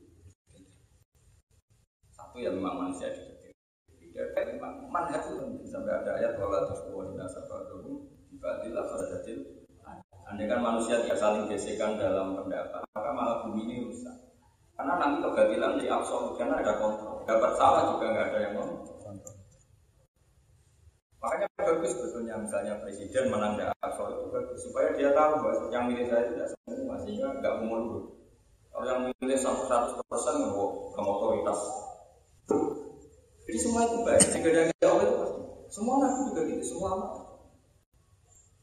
[2.14, 3.38] satu yang memang manusia di
[4.18, 9.58] tidak ada memang manhaj itu penting sampai ada ayat wala tasbuh nasabatuhum dibadilah fadatil
[10.28, 14.12] Andai kan manusia tidak saling gesekan dalam pendapat, maka malah bumi ini rusak.
[14.76, 17.24] Karena nanti kebatilan di absolut, karena ada kontrol.
[17.24, 18.97] Dapat salah juga nggak ada yang kontrol.
[21.28, 25.84] Makanya bagus sebetulnya misalnya presiden menang di absolut itu bagus supaya dia tahu bahwa yang
[25.92, 28.16] milih saya tidak semua sehingga nggak mundur.
[28.72, 31.60] Kalau yang milih satu seratus persen nggak otoritas.
[33.44, 34.24] Jadi semua itu baik.
[34.24, 35.42] Jika dia jauh itu pasti.
[35.68, 36.64] Semua nabi juga gitu.
[36.64, 36.92] Semua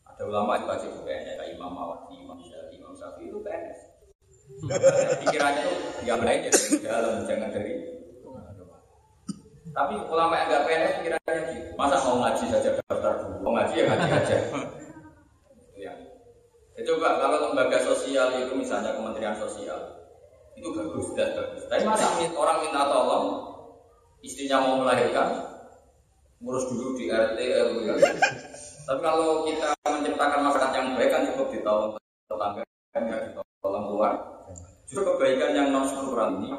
[0.09, 3.81] ada ulama yang baca PNS, kayak Imam Mawardi, Imam Syafi'i, Imam Syafi'i itu PNS.
[5.21, 5.75] Pikirannya itu
[6.09, 7.94] yang baik ya dalam jangan dari
[9.75, 11.71] tapi ulama yang nggak PNS pikirannya gitu.
[11.75, 14.37] Masa mau ngaji saja daftar dulu, mau ngaji ya ngaji aja.
[15.85, 15.93] ya.
[16.79, 20.07] Ya coba kalau lembaga sosial itu misalnya Kementerian Sosial
[20.55, 21.67] itu bagus dan bagus.
[21.67, 22.07] Tapi masa
[22.39, 23.27] orang minta tolong
[24.23, 25.43] istrinya mau melahirkan
[26.39, 27.77] ngurus dulu di RT RW
[28.87, 31.93] tapi kalau kita menciptakan masyarakat yang baik kan cukup ditolong
[32.29, 34.13] tetangga, kan ditolong keluar.
[34.85, 36.53] Justru kebaikan yang non struktural ini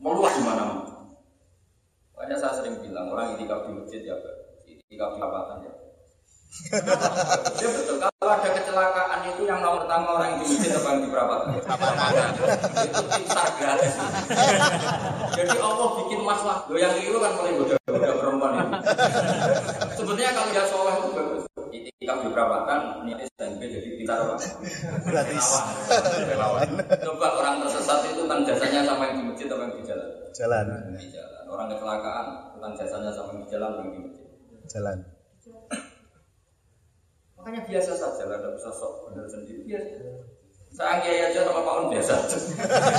[0.00, 0.95] meluas di mana-mana.
[2.16, 4.16] Makanya saya sering bilang orang itikaf di masjid ya,
[4.64, 5.72] itikaf di abatan ya.
[7.60, 7.96] ya betul.
[8.00, 11.46] Kalau ada kecelakaan itu yang nomor pertama orang di masjid apa yang di perapatan?
[11.52, 11.64] itu
[13.60, 13.94] gratis.
[15.36, 16.64] Jadi Allah bikin masalah.
[16.72, 18.72] Lo yang keliru kan paling bodoh-bodoh perempuan itu.
[20.00, 21.42] Sebetulnya kalau dia soleh itu bagus.
[21.68, 24.40] Itikaf di perapatan, niat SMP jadi pintar apa?
[25.04, 25.46] Gratis.
[27.04, 30.08] Coba orang tersesat itu tentang jasanya sama yang di masjid apa yang di jalan?
[30.32, 30.66] Jalan.
[30.96, 31.35] Di jalan.
[31.46, 32.26] Orang kecelakaan
[32.58, 34.26] tentang jasanya sama di jalan yang di masjid?
[34.66, 34.98] Jalan.
[37.38, 39.94] Makanya biasa saja lah, tidak usah sok benar sendiri biasa.
[40.74, 42.14] Saya kiai aja sama Pak On biasa.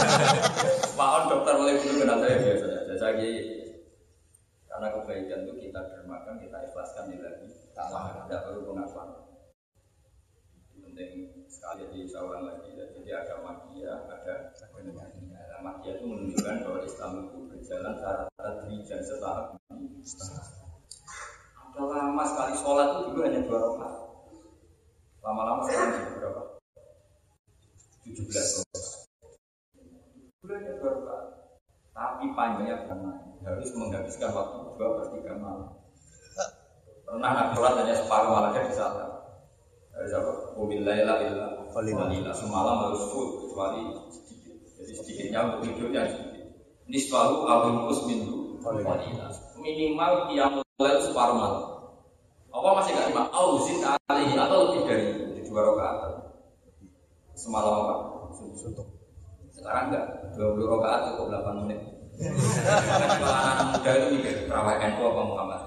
[0.98, 2.94] Pak On dokter mulai dulu kenal saya biasa saja.
[2.96, 3.36] Saya kiai.
[4.72, 7.50] Karena kebaikan itu kita dermakan, kita ikhlaskan di lagi.
[7.52, 9.10] Tidak perlu pengakuan.
[10.80, 11.12] Penting
[11.52, 12.72] sekali jadi saya lagi.
[12.78, 19.60] Jadi ada magia, ada magia itu menunjukkan bahwa Islam itu berjalan secara tadrijan setahap.
[21.68, 23.96] Ada lama sekali sholat itu dulu hanya dua rakaat.
[25.20, 26.42] Lama-lama sekarang jadi berapa?
[28.08, 28.84] 17 rakaat.
[30.40, 31.26] Bulannya dua rakaat.
[31.92, 33.12] Tapi panjangnya karena
[33.44, 35.70] harus menghabiskan waktu dua per tiga malam.
[37.04, 39.06] Pernah nabi sholat hanya separuh malamnya di sana.
[39.92, 40.32] Harus apa?
[40.56, 42.32] Ubillaila illa qalila.
[42.32, 44.56] Semalam harus full kecuali sedikit.
[44.80, 46.27] Jadi sedikitnya untuk tidurnya sedikit.
[46.88, 48.98] Nisfahu awinkus minhu qalila.
[49.60, 51.64] Minimal yang mulai separuh malam.
[52.48, 53.24] Apa masih gak lima?
[53.36, 56.32] Auzin alihi atau lebih dari itu dua rakaat.
[57.36, 57.96] Semalam apa?
[58.34, 58.88] Suntuk.
[59.52, 60.06] Sekarang enggak,
[60.38, 61.80] 20 rakaat cukup 8 menit.
[63.22, 65.62] Kalau anak muda itu mikir, terawih NU apa Muhammad?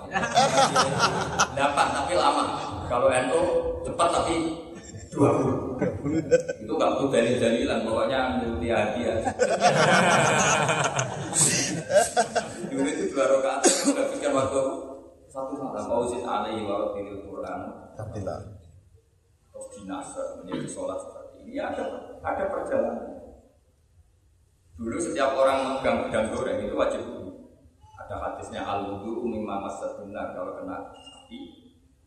[1.58, 2.44] Dapat tapi lama.
[2.90, 3.42] Kalau NU
[3.86, 4.34] cepat tapi
[5.10, 6.62] 20.
[6.62, 9.14] Itu enggak perlu dalil-dalilan, pokoknya menurut hati ya.
[12.70, 14.90] Dulu itu dua rakaat, menghabiskan waktu apa?
[15.30, 15.86] satu malam.
[15.86, 17.58] Fauzin alaihi wa rabbil Quran.
[17.94, 18.40] Alhamdulillah.
[19.50, 21.58] Atau dinasa menjadi sholat seperti ini.
[21.62, 21.84] Ya, ada,
[22.22, 23.08] ada perjalanan.
[24.74, 27.02] Dulu setiap orang memegang gedang goreng itu wajib.
[28.00, 31.38] Ada hadisnya al wudhu mimma masadunar kalau kena api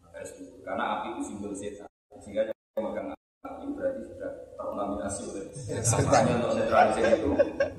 [0.03, 0.31] harus.
[0.65, 1.87] Karena api itu simbol setan.
[2.19, 3.07] Sehingga yang memegang
[3.47, 4.31] api berarti sudah
[5.03, 5.45] terkontaminasi oleh
[5.83, 6.23] setan.
[6.39, 7.29] Untuk netralisir itu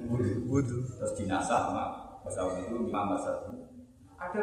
[0.05, 0.35] wudhu.
[0.49, 0.79] Wudhu.
[1.01, 1.85] Terus dinasa sama
[2.25, 3.69] pasal itu mimma masadunar.
[4.21, 4.43] Ada.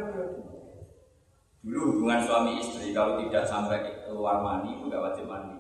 [1.62, 5.58] Dulu hubungan suami istri kalau tidak sampai keluar mandi itu nggak wajib mandi.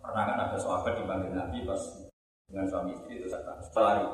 [0.00, 1.80] Pernah kan ada sahabat dipanggil Nabi pas
[2.48, 4.06] dengan suami istri itu saya lari.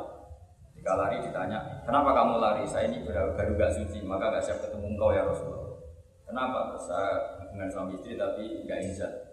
[0.77, 2.63] Jika lari ditanya, kenapa kamu lari?
[2.69, 5.81] Saya ini baru baru gak suci, maka gak siap ketemu engkau ya Rasulullah.
[6.29, 6.77] Kenapa?
[6.77, 9.26] Saya dengan suami istri tapi gak izat.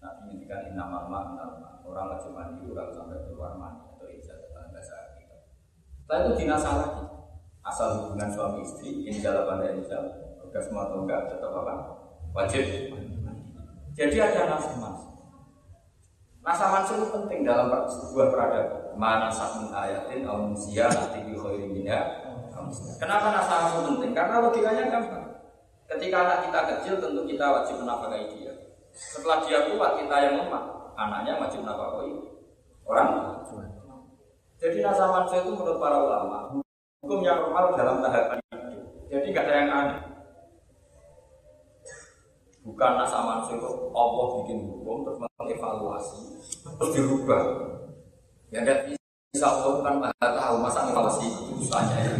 [0.00, 1.46] Nabi ngintikan inna mama inna
[1.84, 5.36] Orang wajib mandi kalau sampai keluar mandi atau izat dalam bahasa kita.
[6.00, 7.04] Setelah itu dinasah lagi.
[7.60, 10.04] Asal hubungan suami istri, injal apa tidak injal,
[10.40, 11.74] orgasme atau enggak tetap apa?
[12.32, 12.64] Wajib.
[13.92, 15.02] Jadi ada nafsu mas.
[16.40, 18.96] Nasa mansuh itu penting dalam sebuah peradaban.
[18.96, 21.30] Mana sakun ayatin al musia nanti bi.
[23.00, 24.12] Kenapa nasabah itu penting?
[24.14, 25.26] Karena logikanya gampang.
[25.90, 28.49] Ketika anak kita kecil tentu kita wajib menafkahi dia.
[28.94, 32.14] Setelah dia kuat kita yang lemah, anaknya wajib menafkahi
[32.84, 33.08] orang.
[34.60, 36.52] Jadi nasabah manusia itu menurut para ulama
[37.00, 38.84] hukum yang normal dalam tahapan hidup.
[39.08, 40.00] Jadi nggak ada yang aneh.
[42.60, 46.20] Bukan nasabah manusia itu Allah bikin hukum terus mengevaluasi
[46.76, 47.42] terus dirubah.
[48.52, 48.92] Ya enggak
[49.32, 51.26] bisa Allah bukan maha tahu masa evaluasi
[51.56, 52.12] itu ya.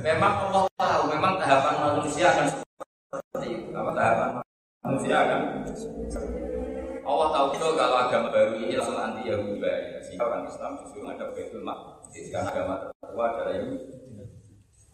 [0.00, 3.68] Memang Allah tahu, memang tahapan manusia akan seperti itu.
[3.76, 4.41] Apa tahapan
[4.82, 5.40] manusia akan
[7.02, 9.98] Allah tahu betul kalau agama baru ini langsung anti Yahudi ya.
[9.98, 13.78] Sehingga orang Islam justru ada Baitul Maqdis karena agama tertua adalah Yahudi.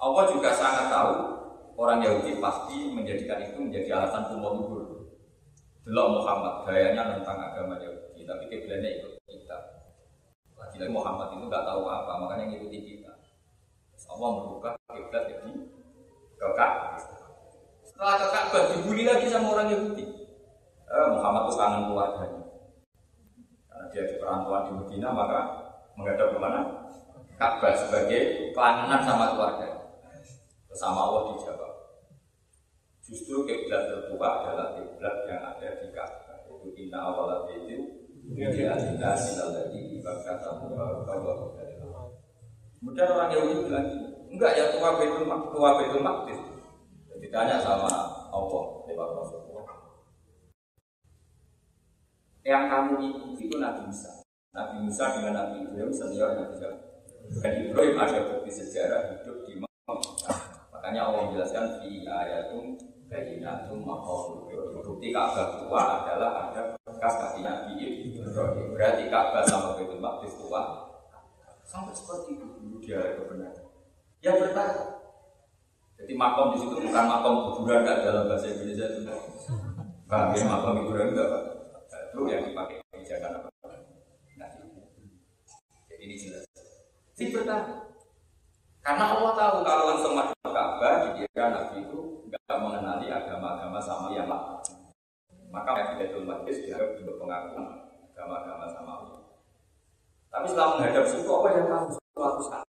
[0.01, 1.13] Allah juga sangat tahu
[1.77, 4.85] orang Yahudi pasti menjadikan itu menjadi alasan kumul luhur.
[5.85, 9.59] Delok Muhammad gayanya tentang agama Yahudi, tapi kiblatnya ikut kita.
[10.57, 13.13] Lagi-lagi Muhammad itu nggak tahu apa, makanya ngikuti kita.
[13.93, 15.51] Terus Allah merubah kiblat jadi
[16.41, 16.73] kekak.
[17.99, 20.07] Setelah ke Ka'bah dibully lagi sama orang Yahudi.
[20.87, 22.43] Eh, Muhammad itu kangen keluarganya.
[23.67, 25.41] Karena dia di perantauan di Medina, maka
[25.99, 26.63] menghadap ke mana?
[27.43, 29.91] Ka'bah sebagai kelangenan sama keluarga.
[30.71, 31.75] Bersama Allah dijawab.
[33.03, 36.39] Justru kiblat tertua adalah kiblat yang ada di Ka'bah.
[36.47, 37.83] Itu inna awalat itu
[38.39, 41.19] Dia tidak silal lagi Ibakata Mubarakah
[42.79, 43.87] Kemudian orang Yahudi bilang
[44.31, 46.58] Enggak ya tua Maqdis Tua Baitul Maqdis
[47.29, 47.93] Ditanya sama
[48.33, 49.69] Allah lewat Rasulullah.
[52.41, 54.25] Yang kamu ikuti itu Nabi Musa.
[54.57, 56.81] Nabi Musa dengan Nabi Ibrahim senior Nabi Ibrahim.
[57.45, 60.41] Dan Ibrahim ada bukti sejarah hidup di Mekah.
[60.73, 62.81] Makanya Allah menjelaskan Di ayatum
[63.13, 64.49] Bayinatum Mahal
[64.81, 68.73] Bukti Ka'bah tua adalah ada bekas kaki Nabi Ibrahim.
[68.73, 70.97] Berarti Ka'bah sama Baitul Maqdis tua.
[71.69, 72.57] Sampai seperti itu.
[72.57, 73.69] Dulu dia kebenaran.
[74.25, 74.98] Ya bertanya
[75.99, 79.03] jadi makom di situ bukan makom kuburan nggak dalam bahasa Indonesia itu.
[80.07, 81.43] Paham ya makom kuburan enggak Pak?
[82.15, 83.51] Itu yang dipakai kebijakan apa?
[84.39, 84.51] Nah,
[85.91, 86.47] jadi ini jelas.
[87.19, 87.91] Bertanya.
[88.79, 94.31] Karena Allah tahu kalau langsung masuk Ka'bah, dikira Nabi itu nggak mengenali agama-agama sama yang
[94.31, 94.63] lain.
[95.51, 99.21] Maka yang Baitul Maqdis dianggap juga pengakuan agama-agama sama Allah.
[100.31, 102.69] Tapi setelah menghadap situ, apa yang tahu suatu saat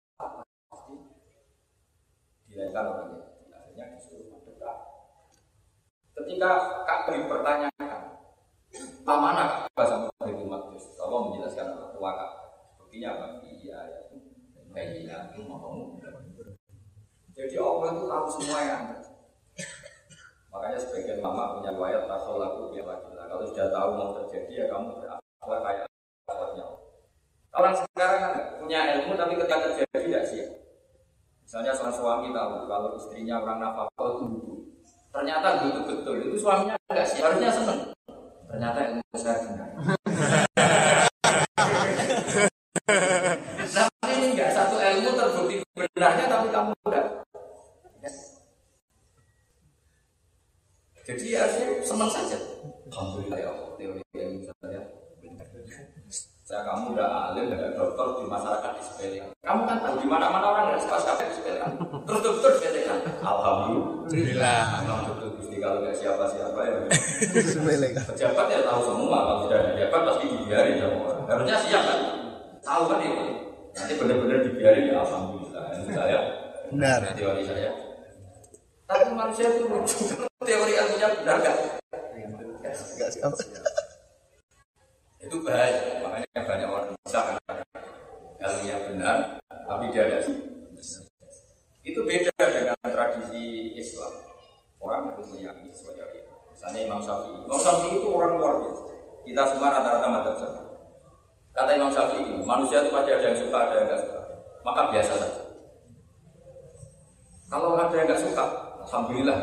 [2.54, 3.50] dilahirkan orang Yahudi.
[3.50, 4.76] Akhirnya disuruh mendekat.
[6.14, 6.50] Ketika
[6.87, 8.00] Ka'bah dipertanyakan,
[9.03, 10.94] Pak mana Ka'bah sama Baitul Maqdis?
[11.03, 12.42] Allah menjelaskan apa tua Ka'bah.
[12.79, 13.27] Buktinya apa?
[13.42, 14.00] Iya, ya.
[14.70, 15.98] Bayilah itu mau.
[17.35, 18.98] Jadi Allah itu tahu semua yang ada.
[20.55, 24.64] Makanya sebagian lama punya riwayat tasol lagu biar lagi Kalau sudah tahu mau terjadi ya
[24.70, 25.85] kamu berakhlak kayak
[26.31, 26.66] akhlaknya.
[27.55, 30.50] Orang sekarang kan punya ilmu tapi ketika terjadi tidak siap.
[31.42, 34.53] Misalnya seorang suami tahu kalau istrinya orang nafkah itu.
[35.14, 37.94] Ternyata betul betul itu suaminya enggak sih harusnya seneng.
[38.50, 39.68] Ternyata ilmu saya benar.
[43.79, 47.07] nah ini enggak satu ilmu terbukti benarnya tapi kamu enggak.
[51.07, 52.38] Jadi harusnya senang saja.
[52.90, 54.83] Alhamdulillah ya teori ilmu saya
[56.44, 59.18] saya kamu udah alim, udah dokter di masyarakat di sepele.
[59.40, 61.61] Kamu kan tahu di mana mana orang nggak suka sekali di sepele.
[62.05, 62.93] Terus dokter sepele.
[63.24, 64.84] Alhamdulillah.
[64.84, 66.72] Memang betul gusti kalau nggak siapa siapa ya.
[66.76, 68.04] Kan.
[68.12, 71.24] Pejabat ya tahu semua kalau sudah ada pejabat pasti dibiarin sama orang.
[71.24, 72.00] Harusnya siap kan.
[72.60, 73.24] Tahu kan itu.
[73.74, 75.64] Nanti benar-benar dibiarin ya alhamdulillah.
[75.72, 76.18] Ini saya.
[76.68, 76.98] Benar.
[77.00, 77.70] Ini teori saya.
[78.84, 79.96] Tapi manusia itu lucu.
[80.44, 81.56] Teori ilmunya benar nggak?
[82.74, 83.40] Enggak siapa.
[85.24, 87.20] itu bahaya makanya banyak orang bisa
[88.44, 89.16] ilmunya benar
[89.64, 90.18] tapi dia ada
[91.85, 94.12] itu beda dengan tradisi Islam.
[94.81, 96.05] Orang itu meyakini sesuatu
[96.55, 97.44] misalnya Imam Syafi'i.
[97.44, 98.83] Imam Syafi'i itu orang luar biasa.
[99.25, 100.62] Kita semua rata-rata madzhab sama
[101.55, 104.20] kata Imam Syafi'i manusia itu pasti ada yang suka ada yang nggak suka.
[104.64, 105.43] Maka biasa saja.
[107.47, 108.45] Kalau ada yang nggak suka
[108.89, 109.39] alhamdulillah.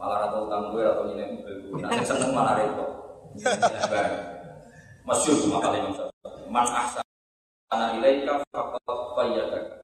[0.00, 2.90] Malah atau utang gue atau nilai mobil gue nanti seneng malah repot.
[5.04, 6.48] Masyur cuma kali Imam Syafi'i.
[6.50, 9.79] Man ahsana ilaika faqad qayyadaka.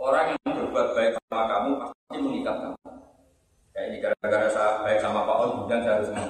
[0.00, 2.78] Orang yang berbuat baik sama kamu pasti mengikat kamu.
[3.76, 6.28] Kayak ini gara-gara saya baik sama Pak On, kemudian saya harus mau.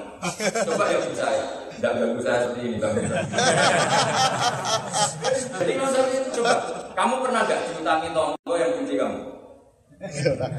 [0.67, 1.45] Coba ya bisa ya.
[1.79, 2.93] Tidak ganggu saya seperti ini Bang.
[5.55, 6.53] Jadi Syafi'i itu coba,
[6.99, 9.19] kamu pernah gak diutangi tonggo yang benci kamu?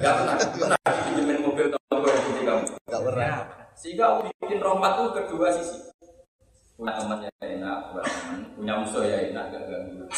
[0.01, 2.63] Gak pernah, pernah dipinjemin mobil tonggo yang benci kamu?
[2.65, 3.35] Enggak pernah.
[3.77, 5.79] Sehingga Allah bikin rahmat itu kedua sisi
[6.81, 7.79] punya teman ya enak,
[8.57, 10.09] punya musuh ya enak, gak ganggu.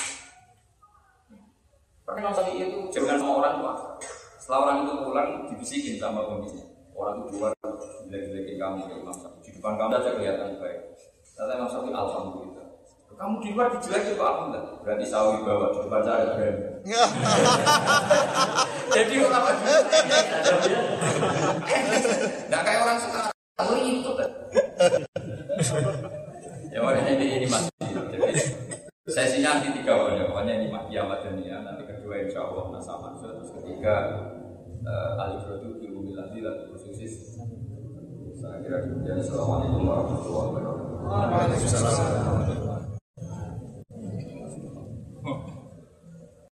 [2.04, 3.72] Pernah Imam Syafi'i itu jangan sama orang tua.
[4.36, 6.68] Setelah orang itu pulang, dibisikin sama pemimpinnya.
[6.92, 7.56] Orang itu keluar,
[8.04, 9.40] jelek-jelekin kamu ke Imam Syafi'i.
[9.40, 10.80] Di depan kamu saja kelihatan baik.
[11.32, 12.66] Kata Imam Syafi'i, Alhamdulillah.
[13.14, 14.64] Kamu di luar dijelekin kok Alhamdulillah.
[14.84, 16.64] Berarti sawi bawa di depan saya berani.
[18.94, 19.26] Jadi dulu
[22.46, 23.32] Nggak kayak orang sekarang
[23.80, 24.16] ikut
[26.74, 28.18] Ya makanya ini, ini masih Jadi
[29.08, 31.53] sesinya nanti tiga pokoknya Pokoknya ini kiamat dunia
[32.26, 33.94] insya Allah Nasa Mansur Terus ketiga
[34.84, 37.36] uh, Alif Rodu Biru Miladi Lalu Khususis
[38.34, 39.16] Saya kira demikian.
[39.24, 42.73] Assalamualaikum warahmatullahi wabarakatuh.